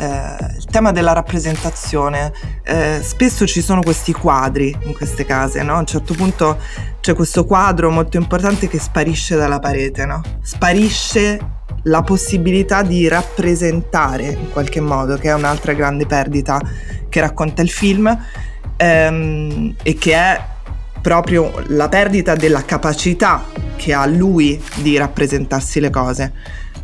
eh, 0.00 0.56
il 0.56 0.64
tema 0.64 0.92
della 0.92 1.12
rappresentazione. 1.12 2.32
Eh, 2.62 3.00
spesso 3.02 3.46
ci 3.46 3.60
sono 3.60 3.82
questi 3.82 4.12
quadri 4.12 4.74
in 4.82 4.94
queste 4.94 5.26
case, 5.26 5.62
no? 5.62 5.74
A 5.74 5.80
un 5.80 5.86
certo 5.86 6.14
punto 6.14 6.58
c'è 7.00 7.14
questo 7.14 7.44
quadro 7.44 7.90
molto 7.90 8.16
importante 8.16 8.66
che 8.66 8.78
sparisce 8.78 9.36
dalla 9.36 9.58
parete, 9.58 10.06
no? 10.06 10.22
Sparisce 10.42 11.38
la 11.84 12.02
possibilità 12.02 12.82
di 12.82 13.06
rappresentare 13.08 14.24
in 14.24 14.50
qualche 14.50 14.80
modo, 14.80 15.16
che 15.16 15.28
è 15.28 15.34
un'altra 15.34 15.74
grande 15.74 16.06
perdita 16.06 16.60
che 17.08 17.20
racconta 17.20 17.62
il 17.62 17.70
film 17.70 18.18
ehm, 18.76 19.74
e 19.82 19.94
che 19.94 20.14
è 20.14 20.40
proprio 21.00 21.62
la 21.68 21.88
perdita 21.88 22.34
della 22.34 22.64
capacità 22.64 23.44
che 23.76 23.92
ha 23.92 24.04
lui 24.06 24.62
di 24.76 24.96
rappresentarsi 24.96 25.80
le 25.80 25.90
cose. 25.90 26.32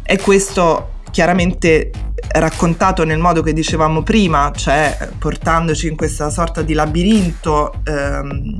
E 0.03 0.19
questo 0.19 0.93
chiaramente 1.11 1.91
raccontato 2.39 3.05
nel 3.05 3.19
modo 3.19 3.43
che 3.43 3.53
dicevamo 3.53 4.03
prima, 4.03 4.51
cioè 4.55 5.11
portandoci 5.19 5.89
in 5.89 5.97
questa 5.97 6.31
sorta 6.31 6.63
di 6.63 6.73
labirinto 6.73 7.75
ehm, 7.85 8.57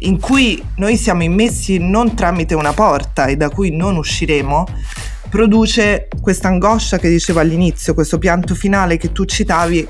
in 0.00 0.18
cui 0.18 0.62
noi 0.76 0.96
siamo 0.96 1.22
immessi 1.22 1.78
non 1.78 2.14
tramite 2.14 2.54
una 2.54 2.72
porta 2.72 3.26
e 3.26 3.36
da 3.36 3.50
cui 3.50 3.74
non 3.74 3.96
usciremo, 3.96 4.66
produce 5.28 6.08
questa 6.20 6.48
angoscia 6.48 6.98
che 6.98 7.08
dicevo 7.08 7.40
all'inizio, 7.40 7.94
questo 7.94 8.18
pianto 8.18 8.54
finale 8.54 8.96
che 8.96 9.12
tu 9.12 9.24
citavi. 9.24 9.86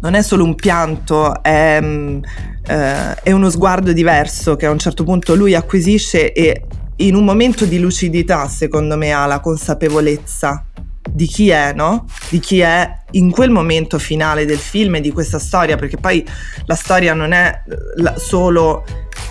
Non 0.00 0.14
è 0.14 0.22
solo 0.22 0.44
un 0.44 0.54
pianto, 0.54 1.42
è, 1.42 1.80
eh, 2.66 3.14
è 3.14 3.32
uno 3.32 3.48
sguardo 3.48 3.92
diverso 3.92 4.56
che 4.56 4.66
a 4.66 4.70
un 4.70 4.78
certo 4.78 5.04
punto 5.04 5.34
lui 5.34 5.54
acquisisce 5.54 6.32
e 6.32 6.64
in 6.96 7.14
un 7.14 7.24
momento 7.24 7.64
di 7.64 7.78
lucidità, 7.78 8.46
secondo 8.48 8.96
me, 8.96 9.12
ha 9.12 9.24
la 9.26 9.40
consapevolezza 9.40 10.66
di 11.08 11.26
chi 11.26 11.50
è, 11.50 11.72
no? 11.74 12.06
Di 12.28 12.40
chi 12.40 12.60
è 12.60 12.98
in 13.12 13.30
quel 13.30 13.50
momento 13.50 13.98
finale 13.98 14.44
del 14.46 14.58
film 14.58 14.96
e 14.96 15.00
di 15.00 15.12
questa 15.12 15.38
storia, 15.38 15.76
perché 15.76 15.96
poi 15.96 16.26
la 16.66 16.74
storia 16.74 17.14
non 17.14 17.32
è 17.32 17.62
solo 18.16 18.84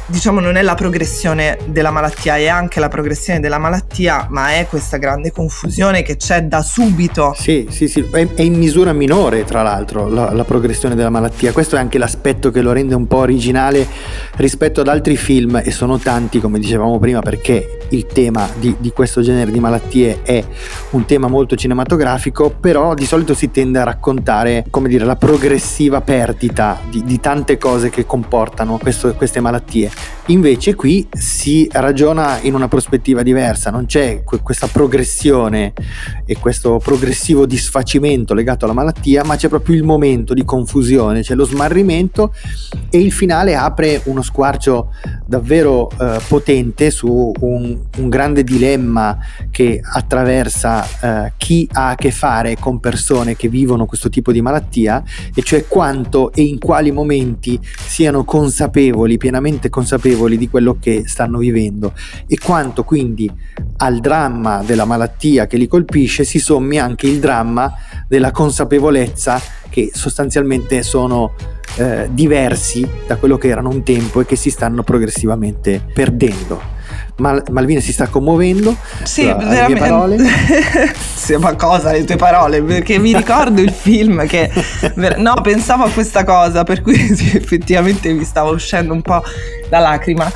diciamo 0.06 0.40
non 0.40 0.56
è 0.56 0.62
la 0.62 0.76
progressione 0.76 1.58
della 1.66 1.92
malattia, 1.92 2.38
è 2.38 2.48
anche 2.48 2.80
la 2.80 2.88
progressione 2.88 3.40
della 3.40 3.58
malattia, 3.58 4.28
ma 4.30 4.54
è 4.54 4.68
questa 4.68 4.98
grande 4.98 5.32
confusione 5.32 6.02
che 6.04 6.18
c'è 6.18 6.44
da 6.44 6.62
subito. 6.62 7.34
Sì, 7.38 7.68
sì, 7.70 7.88
sì, 7.88 8.08
è, 8.12 8.28
è 8.34 8.42
in 8.42 8.56
misura 8.56 8.94
minore 8.94 9.46
tra 9.46 9.62
l'altro 9.62 10.08
la, 10.08 10.32
la, 10.32 10.44
progressione 10.44 10.96
della 10.96 11.10
malattia, 11.10 11.52
questo 11.52 11.76
è 11.76 11.80
anche 11.80 11.98
l'aspetto 11.98 12.52
che 12.52 12.62
lo 12.62 12.72
rende 12.72 12.96
un 12.96 13.08
po' 13.08 13.18
originale 13.18 13.88
rispetto 14.36 14.82
ad 14.82 14.88
altri 14.88 15.16
film 15.16 15.62
e 15.64 15.72
sono 15.72 15.98
tanti 15.98 16.40
come 16.40 16.60
dicevamo 16.60 17.00
prima 17.00 17.22
perché 17.22 17.80
il 17.90 18.06
tema 18.06 18.50
di, 18.56 18.76
di 18.80 18.92
questo 18.92 19.22
genere 19.22 19.52
di 19.52 19.60
malattie 19.60 20.22
è 20.24 20.44
un 20.92 21.06
tema 21.06 21.28
molto 21.28 21.56
cinematografico, 21.56 22.54
però 22.60 22.94
di 22.94 23.06
solito 23.06 23.34
si 23.34 23.52
tende 23.52 23.80
a 23.80 23.84
raccontare, 23.84 24.66
come 24.70 24.90
dire, 24.90 25.06
la 25.06 25.16
progressiva 25.16 26.02
perdita 26.02 26.80
di, 26.90 27.04
di 27.04 27.20
tante 27.20 27.58
cose 27.58 27.90
che 27.90 28.06
comportano 28.06 28.78
questo, 28.78 29.14
queste 29.14 29.40
malattie. 29.40 29.92
Invece 30.28 30.74
qui 30.76 31.06
si 31.12 31.68
ragiona 31.70 32.40
in 32.44 32.54
una 32.54 32.70
prospettiva 32.70 33.24
diversa, 33.24 33.72
non 33.72 33.86
c'è 33.86 34.24
questa 34.24 34.68
progressione 34.68 35.74
e 36.26 36.38
questo 36.38 36.80
progressivo 36.82 37.46
disfacimento 37.46 38.34
legato 38.34 38.64
alla 38.64 38.74
malattia, 38.74 39.26
ma 39.26 39.36
c'è 39.36 39.50
proprio 39.50 39.76
il 39.76 39.84
momento 39.84 40.34
di 40.34 40.46
confusione, 40.46 41.24
c'è 41.24 41.36
lo 41.36 41.44
smarrimento 41.44 42.34
e 42.90 43.02
il 43.02 43.12
finale 43.12 43.56
apre 43.56 44.00
uno 44.06 44.22
squarcio 44.22 44.92
davvero 45.26 45.90
eh, 46.00 46.20
potente 46.26 46.90
su 46.90 47.34
un, 47.42 47.78
un, 47.98 48.10
grande 48.10 48.46
dilemma 48.46 49.18
che 49.52 49.82
attraversa 49.84 51.26
eh, 51.26 51.34
chi 51.36 51.68
ha 51.74 51.90
a 51.90 51.96
che 51.96 52.12
fare 52.12 52.56
con 52.58 52.80
persone 52.80 53.36
che 53.36 53.50
vivono 53.50 53.86
questo 53.86 54.08
tipo 54.08 54.32
di 54.32 54.42
malattia, 54.42 55.04
e 55.36 55.42
cioè 55.42 55.66
quanto 55.68 56.32
e 56.32 56.44
in 56.44 56.60
quali 56.60 56.92
momenti 56.92 57.60
siano 57.62 58.24
consapevoli, 58.24 59.18
pienamente 59.18 59.68
consapevoli, 59.68 59.82
consapevoli 59.84 60.38
di 60.38 60.50
quello 60.50 60.78
che 60.80 61.04
stanno 61.06 61.40
vivendo 61.40 61.94
e 62.26 62.38
quanto 62.40 62.86
quindi 62.86 63.30
al 63.78 64.00
dramma 64.00 64.64
della 64.64 64.86
malattia 64.86 65.46
che 65.46 65.58
li 65.58 65.68
colpisce 65.68 66.24
si 66.24 66.40
sommi 66.40 66.80
anche 66.80 67.08
il 67.08 67.20
dramma 67.20 67.72
della 68.08 68.32
consapevolezza 68.32 69.42
che 69.70 69.92
sostanzialmente 69.94 70.84
sono 70.84 71.34
eh, 71.76 72.08
diversi 72.12 72.88
da 73.06 73.18
quello 73.18 73.38
che 73.38 73.50
erano 73.50 73.70
un 73.70 73.84
tempo 73.84 74.22
e 74.22 74.26
che 74.26 74.38
si 74.38 74.50
stanno 74.50 74.84
progressivamente 74.84 75.84
perdendo. 75.94 76.62
Mal- 77.18 77.44
Malvina 77.52 77.80
si 77.80 77.94
sta 77.94 78.08
commuovendo. 78.08 78.76
Sì, 79.04 79.26
la, 79.26 79.36
veramente. 79.36 79.74
Le 79.74 79.80
parole. 79.80 80.18
sì, 81.14 81.36
ma 81.36 81.56
cosa 81.56 81.92
le 81.92 82.04
tue 82.04 82.16
parole? 82.16 82.62
Perché 82.62 82.98
mi 82.98 83.16
ricordo 83.16 83.62
il 83.62 83.72
film 83.72 84.26
che... 84.28 84.52
No, 85.18 85.36
pensavo 85.42 85.84
a 85.84 85.90
questa 85.90 86.24
cosa, 86.24 86.64
per 86.64 86.82
cui 86.82 86.98
sì, 87.16 87.36
effettivamente 87.36 88.12
mi 88.14 88.24
stava 88.24 88.50
uscendo 88.50 88.94
un 88.94 89.02
po' 89.02 89.22
la 89.70 89.80
lacrima. 89.80 90.32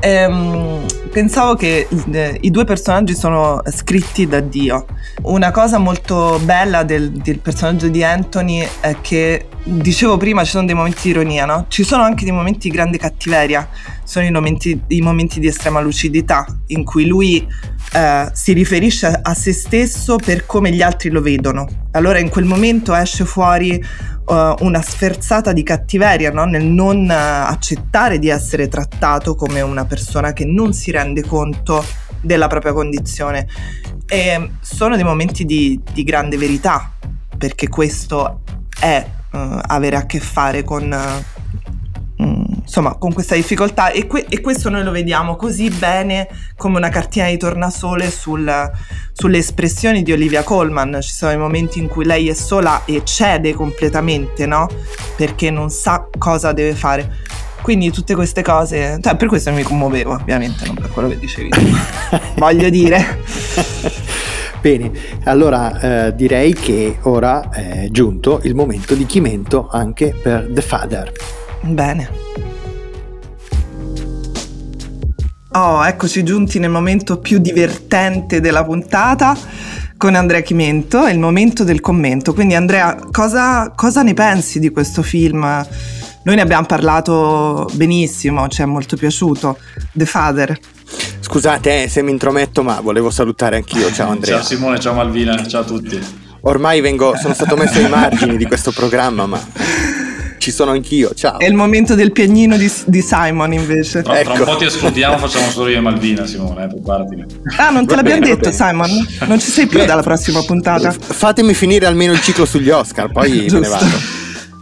Ehm, 0.00 0.86
pensavo 1.10 1.54
che 1.54 1.86
eh, 2.12 2.38
i 2.40 2.50
due 2.50 2.64
personaggi 2.64 3.14
sono 3.14 3.62
scritti 3.70 4.26
da 4.26 4.40
Dio. 4.40 4.86
Una 5.22 5.50
cosa 5.50 5.78
molto 5.78 6.40
bella 6.42 6.84
del, 6.84 7.10
del, 7.10 7.38
personaggio 7.38 7.88
di 7.88 8.02
Anthony 8.02 8.66
è 8.80 8.96
che, 9.00 9.48
dicevo 9.64 10.16
prima, 10.16 10.42
ci 10.44 10.52
sono 10.52 10.64
dei 10.64 10.74
momenti 10.74 11.00
di 11.02 11.10
ironia, 11.10 11.44
no? 11.44 11.66
Ci 11.68 11.84
sono 11.84 12.02
anche 12.02 12.24
dei 12.24 12.32
momenti 12.32 12.68
di 12.68 12.74
grande 12.74 12.96
cattiveria, 12.96 13.68
sono 14.04 14.24
i 14.24 14.30
momenti, 14.30 14.80
i 14.88 15.00
momenti 15.02 15.38
di 15.38 15.48
estrema 15.48 15.80
lucidità, 15.80 16.46
in 16.68 16.84
cui 16.84 17.06
lui 17.06 17.46
eh, 17.92 18.30
si 18.32 18.52
riferisce 18.52 19.06
a 19.06 19.34
se 19.34 19.52
stesso 19.52 20.16
per 20.16 20.46
come 20.46 20.70
gli 20.70 20.82
altri 20.82 21.10
lo 21.10 21.20
vedono. 21.20 21.66
Allora 21.92 22.18
in 22.18 22.28
quel 22.28 22.44
momento 22.44 22.94
esce 22.94 23.24
fuori 23.24 23.82
uh, 24.26 24.34
una 24.60 24.80
sferzata 24.80 25.52
di 25.52 25.62
cattiveria 25.62 26.30
no? 26.30 26.44
nel 26.44 26.64
non 26.64 27.04
uh, 27.04 27.12
accettare 27.12 28.18
di 28.18 28.28
essere 28.28 28.68
trattato 28.68 29.34
come 29.34 29.60
una 29.60 29.84
persona 29.84 30.32
che 30.32 30.44
non 30.44 30.72
si 30.72 30.90
rende 30.92 31.24
conto 31.24 31.84
della 32.20 32.46
propria 32.46 32.72
condizione. 32.72 33.48
E 34.06 34.50
sono 34.60 34.94
dei 34.94 35.04
momenti 35.04 35.44
di, 35.44 35.80
di 35.92 36.04
grande 36.04 36.36
verità, 36.36 36.92
perché 37.36 37.68
questo 37.68 38.42
è 38.78 39.04
uh, 39.32 39.58
avere 39.62 39.96
a 39.96 40.06
che 40.06 40.20
fare 40.20 40.62
con 40.62 40.88
Mm, 40.88 41.39
insomma, 42.62 42.94
con 42.96 43.12
questa 43.12 43.34
difficoltà 43.34 43.90
e, 43.90 44.06
que- 44.06 44.26
e, 44.28 44.40
questo 44.40 44.68
noi 44.70 44.82
lo 44.82 44.90
vediamo 44.90 45.36
così 45.36 45.70
bene 45.70 46.28
come 46.56 46.76
una 46.76 46.88
cartina 46.88 47.28
di 47.28 47.36
tornasole 47.36 48.10
sul, 48.10 48.70
sulle 49.12 49.38
espressioni 49.38 50.02
di 50.02 50.12
Olivia 50.12 50.42
Colman. 50.42 50.98
Ci 51.00 51.12
sono 51.12 51.32
i 51.32 51.38
momenti 51.38 51.78
in 51.78 51.88
cui 51.88 52.04
lei 52.04 52.28
è 52.28 52.34
sola 52.34 52.84
e 52.84 53.02
cede 53.04 53.54
completamente, 53.54 54.46
no? 54.46 54.68
Perché 55.16 55.50
non 55.50 55.70
sa 55.70 56.06
cosa 56.18 56.52
deve 56.52 56.74
fare. 56.74 57.38
Quindi 57.62 57.90
tutte 57.90 58.14
queste 58.14 58.42
cose, 58.42 58.98
cioè 59.02 59.16
per 59.16 59.28
questo 59.28 59.52
mi 59.52 59.62
commuovevo, 59.62 60.12
ovviamente, 60.12 60.64
non 60.64 60.74
per 60.76 60.90
quello 60.90 61.08
che 61.08 61.18
dicevi. 61.18 61.50
Voglio 62.36 62.70
dire. 62.70 63.18
Bene, 64.60 64.90
allora 65.24 66.06
eh, 66.08 66.14
direi 66.14 66.52
che 66.52 66.98
ora 67.02 67.48
è 67.50 67.88
giunto 67.90 68.40
il 68.42 68.54
momento 68.54 68.94
di 68.94 69.06
chimento 69.06 69.68
anche 69.70 70.14
per 70.20 70.48
The 70.50 70.60
Father. 70.60 71.12
Bene. 71.62 72.49
Oh, 75.52 75.84
eccoci 75.84 76.22
giunti 76.22 76.60
nel 76.60 76.70
momento 76.70 77.18
più 77.18 77.38
divertente 77.38 78.40
della 78.40 78.62
puntata 78.64 79.36
con 79.96 80.14
Andrea 80.14 80.42
Chimento, 80.42 81.04
è 81.04 81.12
il 81.12 81.18
momento 81.18 81.64
del 81.64 81.80
commento. 81.80 82.32
Quindi 82.32 82.54
Andrea, 82.54 82.96
cosa, 83.10 83.72
cosa 83.74 84.02
ne 84.02 84.14
pensi 84.14 84.60
di 84.60 84.70
questo 84.70 85.02
film? 85.02 85.40
Noi 86.22 86.34
ne 86.36 86.40
abbiamo 86.40 86.66
parlato 86.66 87.68
benissimo, 87.72 88.46
ci 88.46 88.62
è 88.62 88.64
molto 88.64 88.96
piaciuto. 88.96 89.58
The 89.92 90.06
Father. 90.06 90.56
Scusate 91.18 91.82
eh, 91.82 91.88
se 91.88 92.02
mi 92.02 92.12
intrometto, 92.12 92.62
ma 92.62 92.80
volevo 92.80 93.10
salutare 93.10 93.56
anch'io. 93.56 93.90
Ciao 93.90 94.10
Andrea. 94.14 94.36
ciao 94.36 94.44
Simone, 94.44 94.78
ciao 94.78 94.94
Malvina, 94.94 95.44
ciao 95.48 95.62
a 95.62 95.64
tutti. 95.64 96.00
Ormai 96.42 96.80
vengo, 96.80 97.16
sono 97.20 97.34
stato 97.34 97.56
messo 97.56 97.78
ai 97.78 97.88
margini 97.88 98.36
di 98.36 98.46
questo 98.46 98.70
programma, 98.70 99.26
ma 99.26 99.44
ci 100.40 100.50
sono 100.50 100.70
anch'io. 100.70 101.12
Ciao. 101.14 101.38
È 101.38 101.44
il 101.44 101.52
momento 101.54 101.94
del 101.94 102.12
piagnino 102.12 102.56
di, 102.56 102.70
di 102.86 103.02
Simon 103.02 103.52
invece. 103.52 104.02
Tra, 104.02 104.14
tra 104.14 104.20
Ecco. 104.20 104.42
un 104.42 104.44
po' 104.44 104.56
ti 104.56 104.64
escludiamo, 104.64 105.18
facciamo 105.18 105.50
solo 105.50 105.68
io 105.68 105.76
e 105.76 105.80
Malvina, 105.80 106.26
Simone, 106.26 106.64
eh, 106.64 106.66
preparati. 106.68 107.24
Ah, 107.58 107.68
non 107.68 107.84
te 107.86 107.94
Va 107.94 108.00
l'abbiamo 108.00 108.22
bene, 108.22 108.36
detto. 108.36 108.50
Simon? 108.50 108.88
Non 109.26 109.38
ci 109.38 109.50
sei 109.50 109.66
più 109.66 109.78
Beh, 109.78 109.84
dalla 109.84 110.02
prossima 110.02 110.40
puntata. 110.42 110.90
Fatemi 110.92 111.52
finire 111.52 111.84
almeno 111.84 112.12
il 112.12 112.22
ciclo 112.22 112.46
sugli 112.46 112.70
Oscar, 112.70 113.12
poi 113.12 113.46
me 113.50 113.60
ne 113.60 113.68
vado. 113.68 113.86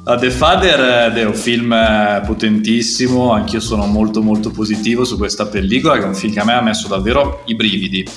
Uh, 0.08 0.16
The 0.16 0.30
Father 0.30 1.12
è 1.12 1.24
un 1.26 1.34
film 1.34 1.70
eh, 1.70 2.22
potentissimo, 2.24 3.30
anch'io 3.30 3.60
sono 3.60 3.84
molto 3.84 4.22
molto 4.22 4.50
positivo 4.50 5.04
su 5.04 5.18
questa 5.18 5.44
pellicola, 5.44 5.98
che 5.98 6.04
è 6.04 6.06
un 6.06 6.14
film 6.14 6.32
che 6.32 6.40
a 6.40 6.44
me 6.44 6.54
ha 6.54 6.62
messo 6.62 6.88
davvero 6.88 7.42
i 7.44 7.54
brividi. 7.54 8.08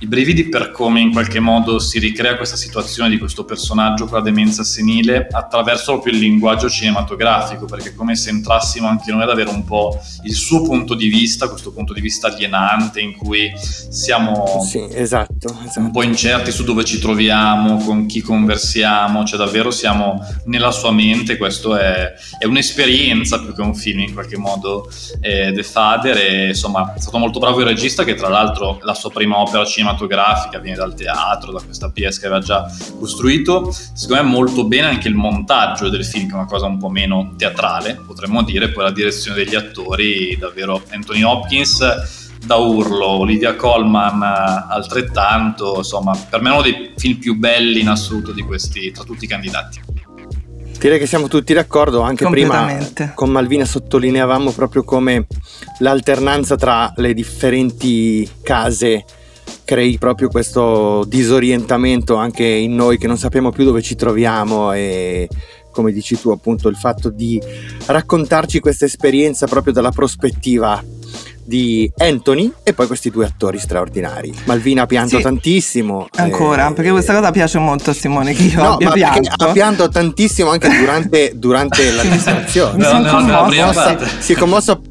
I 0.00 0.06
brividi 0.06 0.50
per 0.50 0.72
come 0.72 1.00
in 1.00 1.10
qualche 1.10 1.40
modo 1.40 1.78
si 1.78 1.98
ricrea 1.98 2.36
questa 2.36 2.56
situazione 2.56 3.08
di 3.08 3.16
questo 3.16 3.46
personaggio 3.46 4.04
con 4.04 4.18
la 4.18 4.22
demenza 4.22 4.62
senile 4.62 5.26
attraverso 5.30 5.92
proprio 5.92 6.12
il 6.12 6.18
linguaggio 6.18 6.68
cinematografico, 6.68 7.64
perché 7.64 7.88
è 7.88 7.94
come 7.94 8.14
se 8.14 8.28
entrassimo 8.28 8.86
anche 8.86 9.10
noi 9.10 9.22
ad 9.22 9.30
avere 9.30 9.48
un 9.48 9.64
po' 9.64 9.98
il 10.24 10.34
suo 10.34 10.60
punto 10.60 10.92
di 10.92 11.08
vista, 11.08 11.48
questo 11.48 11.72
punto 11.72 11.94
di 11.94 12.02
vista 12.02 12.26
alienante 12.26 13.00
in 13.00 13.16
cui 13.16 13.50
siamo 13.56 14.62
Sì, 14.68 14.86
esatto, 14.92 15.50
un 15.58 15.64
esatto. 15.66 15.90
po' 15.92 16.02
incerti 16.02 16.52
su 16.52 16.62
dove 16.62 16.84
ci 16.84 16.98
troviamo, 16.98 17.78
con 17.78 18.04
chi 18.04 18.20
conversiamo, 18.20 19.24
cioè 19.24 19.38
davvero 19.38 19.70
siamo 19.70 20.22
nella 20.44 20.72
sua 20.72 20.92
mente, 20.92 21.36
questo 21.38 21.76
è, 21.76 22.12
è 22.38 22.44
un'esperienza 22.44 23.40
più 23.40 23.54
che 23.54 23.62
un 23.62 23.74
film 23.74 24.00
in 24.00 24.12
qualche 24.12 24.36
modo 24.36 24.90
eh, 25.20 25.52
The 25.54 25.62
Father 25.62 26.16
e 26.16 26.48
insomma 26.48 26.92
è 26.94 27.00
stato 27.00 27.16
molto 27.16 27.38
bravo 27.38 27.60
il 27.60 27.66
regista 27.66 28.04
che 28.04 28.14
tra 28.14 28.28
l'altro 28.28 28.78
la 28.82 28.94
sua 28.94 29.10
prima 29.10 29.38
opera 29.38 29.64
cinematografica 29.64 30.58
viene 30.58 30.76
dal 30.76 30.94
teatro, 30.94 31.52
da 31.52 31.60
questa 31.62 31.90
PS 31.90 32.18
che 32.18 32.26
aveva 32.26 32.40
già 32.40 32.66
costruito, 32.98 33.72
secondo 33.94 34.22
me 34.22 34.28
molto 34.28 34.64
bene 34.64 34.88
anche 34.88 35.08
il 35.08 35.14
montaggio 35.14 35.88
del 35.88 36.04
film 36.04 36.26
che 36.26 36.32
è 36.32 36.36
una 36.36 36.46
cosa 36.46 36.66
un 36.66 36.78
po' 36.78 36.90
meno 36.90 37.34
teatrale 37.36 38.00
potremmo 38.06 38.42
dire, 38.42 38.70
poi 38.70 38.84
la 38.84 38.90
direzione 38.90 39.36
degli 39.36 39.54
attori 39.54 40.36
davvero 40.36 40.82
Anthony 40.90 41.22
Hopkins 41.22 42.26
da 42.44 42.56
urlo, 42.56 43.06
Olivia 43.06 43.56
Colman 43.56 44.22
eh, 44.22 44.72
altrettanto, 44.72 45.76
insomma, 45.78 46.16
per 46.28 46.40
me 46.40 46.50
è 46.50 46.52
uno 46.52 46.62
dei 46.62 46.92
film 46.96 47.18
più 47.18 47.36
belli 47.36 47.80
in 47.80 47.88
assoluto 47.88 48.32
di 48.32 48.42
questi, 48.42 48.90
tra 48.90 49.04
tutti 49.04 49.24
i 49.24 49.28
candidati. 49.28 49.80
Direi 50.78 51.00
che 51.00 51.06
siamo 51.06 51.26
tutti 51.26 51.52
d'accordo, 51.52 52.02
anche 52.02 52.24
prima 52.28 52.78
con 53.14 53.30
Malvina 53.30 53.64
sottolineavamo 53.64 54.52
proprio 54.52 54.84
come 54.84 55.26
l'alternanza 55.78 56.54
tra 56.54 56.92
le 56.96 57.14
differenti 57.14 58.28
case 58.42 59.04
crei 59.64 59.98
proprio 59.98 60.28
questo 60.28 61.04
disorientamento 61.06 62.14
anche 62.14 62.44
in 62.44 62.74
noi 62.74 62.96
che 62.96 63.06
non 63.06 63.18
sappiamo 63.18 63.50
più 63.50 63.64
dove 63.64 63.82
ci 63.82 63.96
troviamo 63.96 64.72
e 64.72 65.28
come 65.72 65.92
dici 65.92 66.18
tu 66.18 66.30
appunto 66.30 66.68
il 66.68 66.76
fatto 66.76 67.10
di 67.10 67.40
raccontarci 67.86 68.60
questa 68.60 68.84
esperienza 68.84 69.46
proprio 69.46 69.72
dalla 69.72 69.90
prospettiva 69.90 70.82
di 71.48 71.90
Anthony 71.96 72.52
e 72.62 72.74
poi 72.74 72.86
questi 72.86 73.08
due 73.10 73.24
attori 73.24 73.58
straordinari. 73.58 74.34
Malvina 74.44 74.82
ha 74.82 74.86
pianto 74.86 75.16
Sì. 75.16 75.22
tantissimo. 75.22 76.06
Ancora, 76.16 76.68
eh, 76.68 76.72
perché 76.74 76.90
questa 76.90 77.14
cosa 77.14 77.30
piace 77.30 77.58
molto 77.58 77.88
a 77.88 77.94
Simone, 77.94 78.34
che 78.34 78.42
io 78.42 78.62
No, 78.62 78.72
abbia 78.74 78.90
pianto. 78.90 79.44
ha 79.46 79.52
pianto 79.52 79.88
tantissimo 79.88 80.50
anche 80.50 80.68
durante, 80.78 81.32
durante 81.40 81.90
la 81.90 82.02
commossa. 82.02 83.44
prima 83.46 83.64
Commossa- 83.64 83.82
parte. 83.82 84.08
si 84.18 84.32
è 84.34 84.36
commosso 84.36 84.82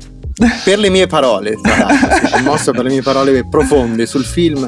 per 0.64 0.80
le 0.80 0.90
mie 0.90 1.06
parole, 1.06 1.58
si 1.64 1.70
è 2.26 2.30
commosso 2.42 2.72
per 2.72 2.84
le 2.86 2.90
mie 2.90 3.02
parole 3.04 3.48
profonde 3.48 4.08
sul 4.08 4.26
film. 4.26 4.68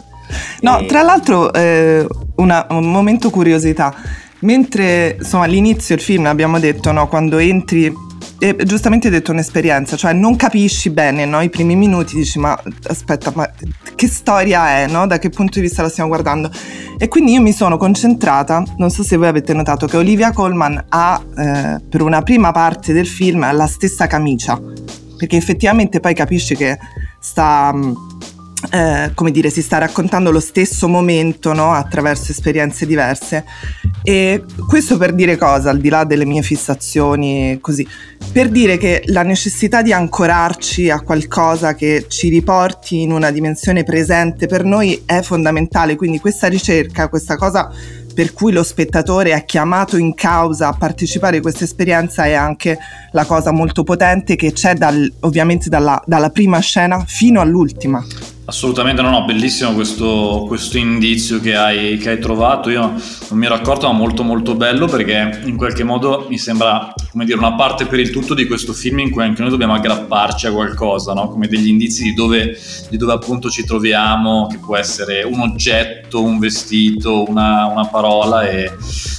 No, 0.62 0.80
E- 0.80 0.86
tra 0.86 1.02
l'altro, 1.02 1.52
eh, 1.54 2.06
una- 2.36 2.68
un 2.70 2.92
momento 2.92 3.32
curiosità. 3.32 3.96
Mentre 4.42 5.18
insomma 5.20 5.46
all'inizio 5.46 5.96
il 5.96 6.02
film 6.02 6.28
abbiamo 6.28 6.60
detto, 6.60 6.92
no, 6.92 7.08
quando 7.08 7.40
entri, 7.40 7.92
e 8.40 8.56
giustamente 8.66 9.08
hai 9.08 9.14
detto 9.14 9.32
un'esperienza, 9.32 9.98
cioè 9.98 10.14
non 10.14 10.36
capisci 10.38 10.90
bene, 10.90 11.26
no? 11.26 11.42
I 11.42 11.50
primi 11.50 11.76
minuti 11.76 12.16
dici, 12.16 12.40
ma 12.40 12.58
aspetta, 12.88 13.32
ma 13.36 13.50
che 13.96 14.08
storia 14.08 14.70
è, 14.78 14.88
no? 14.88 15.06
Da 15.06 15.20
che 15.20 15.30
punto 15.30 15.60
di 15.60 15.62
vista 15.62 15.82
la 15.82 15.90
stiamo 15.90 16.10
guardando? 16.10 16.50
E 16.98 17.08
quindi 17.10 17.34
io 17.34 17.42
mi 17.42 17.52
sono 17.52 17.76
concentrata, 17.76 18.64
non 18.78 18.90
so 18.92 19.04
se 19.04 19.18
voi 19.18 19.28
avete 19.28 19.54
notato, 19.54 19.88
che 19.88 19.98
Olivia 19.98 20.32
Colman 20.32 20.86
ha 20.88 21.22
eh, 21.38 21.82
per 21.88 22.02
una 22.02 22.22
prima 22.22 22.52
parte 22.52 22.94
del 22.94 23.08
film 23.08 23.54
la 23.54 23.68
stessa 23.68 24.08
camicia, 24.08 24.60
perché 25.18 25.36
effettivamente 25.36 26.00
poi 26.00 26.14
capisci 26.14 26.56
che 26.56 26.78
sta... 27.20 27.74
eh, 28.72 29.12
come 29.14 29.32
dire, 29.32 29.50
si 29.50 29.62
sta 29.62 29.78
raccontando 29.78 30.32
lo 30.32 30.40
stesso 30.40 30.88
momento 30.88 31.54
no? 31.54 31.72
attraverso 31.72 32.32
esperienze 32.32 32.86
diverse. 32.86 33.46
E 34.04 34.44
questo 34.68 34.98
per 34.98 35.14
dire 35.14 35.38
cosa, 35.38 35.70
al 35.70 35.80
di 35.80 35.90
là 35.90 36.04
delle 36.04 36.26
mie 36.26 36.42
fissazioni, 36.42 37.58
così, 37.62 37.88
per 38.32 38.50
dire 38.50 38.78
che 38.78 39.04
la 39.08 39.24
necessità 39.24 39.82
di 39.82 39.94
ancorarci 39.94 40.90
a 40.90 41.02
qualcosa 41.02 41.74
che 41.74 42.06
ci 42.08 42.30
riporti 42.30 43.02
in 43.02 43.12
una 43.12 43.32
dimensione 43.32 43.84
presente 43.84 44.48
per 44.48 44.64
noi 44.64 45.04
è 45.06 45.22
fondamentale. 45.22 45.96
Quindi 45.96 46.20
questa 46.20 46.48
ricerca, 46.48 47.08
questa 47.08 47.38
cosa 47.38 47.72
per 48.14 48.34
cui 48.34 48.52
lo 48.52 48.64
spettatore 48.64 49.32
è 49.32 49.46
chiamato 49.46 49.96
in 49.96 50.14
causa 50.14 50.68
a 50.68 50.74
partecipare 50.74 51.38
a 51.38 51.42
questa 51.42 51.64
esperienza 51.64 52.26
è 52.26 52.34
anche 52.34 52.78
la 53.12 53.24
cosa 53.24 53.52
molto 53.52 53.84
potente 53.84 54.36
che 54.36 54.52
c'è 54.52 54.74
dal- 54.74 55.10
ovviamente 55.22 55.70
dalla, 55.70 56.02
dalla 56.06 56.30
prima 56.30 56.60
scena 56.60 57.02
fino 57.08 57.40
all'ultima. 57.40 58.06
Assolutamente 58.50 59.04
no, 59.04 59.12
no, 59.12 59.26
bellissimo 59.26 59.74
questo, 59.74 60.44
questo 60.48 60.80
indizio 60.80 61.40
che 61.40 61.56
hai, 61.56 61.98
che 62.00 62.10
hai 62.10 62.20
trovato, 62.20 62.72
io 62.72 62.82
non 62.82 63.38
mi 63.38 63.46
ero 63.46 63.54
accorto 63.54 63.86
ma 63.86 63.94
molto 63.94 64.24
molto 64.24 64.56
bello 64.56 64.88
perché 64.88 65.42
in 65.46 65.56
qualche 65.56 65.84
modo 65.84 66.26
mi 66.30 66.40
sembra 66.40 66.92
come 67.12 67.26
dire 67.26 67.38
una 67.38 67.54
parte 67.54 67.86
per 67.86 68.00
il 68.00 68.10
tutto 68.10 68.34
di 68.34 68.48
questo 68.48 68.74
film 68.74 69.00
in 69.00 69.12
cui 69.12 69.22
anche 69.22 69.44
noi 69.44 69.52
dobbiamo 69.52 69.76
aggrapparci 69.76 70.48
a 70.48 70.52
qualcosa, 70.52 71.14
no? 71.14 71.30
come 71.30 71.48
degli 71.48 71.68
indizi 71.68 72.02
di 72.02 72.16
dove, 72.16 72.58
di 72.90 72.98
dove 72.98 73.14
appunto 73.14 73.52
ci 73.52 73.64
troviamo, 73.64 74.48
che 74.48 74.58
può 74.58 74.76
essere 74.76 75.22
un 75.22 75.42
oggetto, 75.42 76.24
un 76.24 76.40
vestito, 76.40 77.30
una, 77.30 77.68
una 77.68 77.86
parola 77.86 78.50
e 78.50 78.72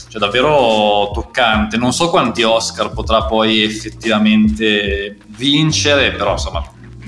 cioè 0.09 0.21
davvero 0.21 1.13
toccante, 1.15 1.77
non 1.77 1.93
so 1.93 2.11
quanti 2.11 2.43
Oscar 2.43 2.91
potrà 2.91 3.27
poi 3.27 3.63
effettivamente 3.63 5.19
vincere, 5.29 6.11
però 6.15 6.33
insomma 6.33 6.65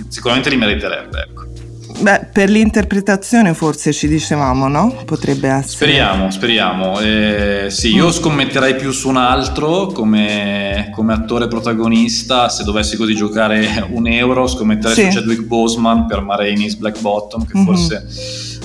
sicuramente 0.06 0.50
li 0.50 0.56
meriterebbe. 0.56 1.26
Ecco. 1.28 1.61
Beh, 2.02 2.26
per 2.32 2.48
l'interpretazione 2.50 3.54
forse 3.54 3.92
ci 3.92 4.08
dicevamo, 4.08 4.66
no? 4.66 5.02
Potrebbe 5.04 5.46
essere. 5.48 5.68
Speriamo, 5.68 6.30
speriamo. 6.32 6.98
Eh, 6.98 7.66
sì, 7.68 7.94
io 7.94 8.10
scommetterei 8.10 8.74
più 8.74 8.90
su 8.90 9.08
un 9.08 9.16
altro 9.18 9.86
come, 9.86 10.90
come 10.92 11.12
attore 11.12 11.46
protagonista. 11.46 12.48
Se 12.48 12.64
dovessi 12.64 12.96
così 12.96 13.14
giocare 13.14 13.86
un 13.92 14.08
euro, 14.08 14.48
scommetterei 14.48 14.96
Sì. 14.96 15.10
su 15.12 15.18
Chadwick 15.18 15.42
Boseman 15.42 16.06
per 16.06 16.22
Ma 16.22 16.34
Rainey's 16.34 16.74
Black 16.74 17.00
Bottom, 17.00 17.46
che 17.46 17.56
Mhm. 17.58 17.64
forse 17.64 18.04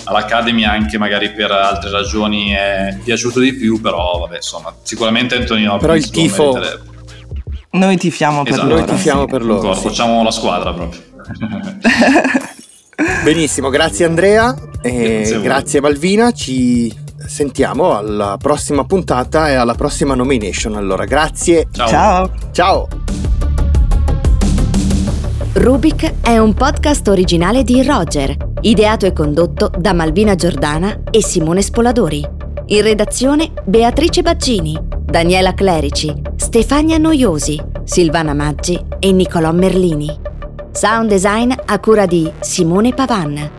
all'Academy 0.05 0.63
anche 0.63 0.97
magari 0.97 1.31
per 1.31 1.51
altre 1.51 1.91
ragioni 1.91 2.49
è 2.49 2.97
piaciuto 3.03 3.39
di 3.39 3.53
più, 3.53 3.79
però 3.79 4.17
vabbè, 4.21 4.37
insomma, 4.37 4.73
sicuramente 4.81 5.35
Anthony 5.35 5.65
Hopkins 5.65 5.81
Però 5.81 5.95
il 5.95 6.09
tifo- 6.09 6.53
meriterebbe. 6.53 6.95
Noi 7.69 7.97
tifiamo 7.97 8.41
per 8.41 8.53
Esatto. 8.53 8.67
Noi 8.67 8.79
loro. 8.79 8.91
tifiamo 8.93 9.25
per 9.25 9.43
loro. 9.45 9.75
Sì. 9.75 9.81
Facciamo 9.81 10.23
la 10.23 10.31
squadra 10.31 10.73
proprio. 10.73 10.99
Benissimo, 13.23 13.69
grazie 13.69 14.05
Andrea, 14.05 14.55
e 14.81 15.19
Grazie 15.19 15.41
grazie 15.41 15.81
Malvina, 15.81 16.31
ci 16.31 16.91
sentiamo 17.27 17.95
alla 17.95 18.37
prossima 18.41 18.85
puntata 18.85 19.51
e 19.51 19.53
alla 19.53 19.75
prossima 19.75 20.15
nomination. 20.15 20.75
Allora, 20.75 21.05
grazie, 21.05 21.67
Ciao. 21.71 21.87
Ciao. 21.87 22.31
ciao! 22.51 22.87
Rubik 25.53 26.21
è 26.21 26.39
un 26.39 26.55
podcast 26.55 27.07
originale 27.07 27.63
di 27.63 27.83
Roger, 27.83 28.35
ideato 28.61 29.05
e 29.05 29.13
condotto 29.13 29.69
da 29.77 29.93
Malvina 29.93 30.33
Giordana 30.33 31.01
e 31.11 31.21
Simone 31.21 31.61
Spoladori. 31.61 32.27
In 32.69 32.81
redazione 32.81 33.51
Beatrice 33.63 34.23
Baggini, 34.23 34.75
Daniela 35.03 35.53
Clerici, 35.53 36.13
Stefania 36.35 36.97
Noiosi, 36.97 37.61
Silvana 37.83 38.33
Maggi 38.33 38.79
e 38.97 39.11
Nicolò 39.11 39.51
Merlini. 39.51 40.26
Sound 40.77 41.09
design 41.09 41.51
a 41.65 41.79
cura 41.79 42.05
di 42.05 42.31
Simone 42.39 42.93
Pavan. 42.93 43.49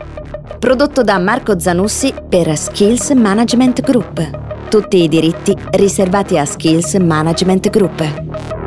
Prodotto 0.57 1.01
da 1.01 1.19
Marco 1.19 1.59
Zanussi 1.59 2.13
per 2.29 2.57
Skills 2.57 3.09
Management 3.09 3.81
Group. 3.81 4.69
Tutti 4.69 5.03
i 5.03 5.09
diritti 5.09 5.53
riservati 5.71 6.37
a 6.37 6.45
Skills 6.45 6.93
Management 6.93 7.69
Group. 7.71 8.58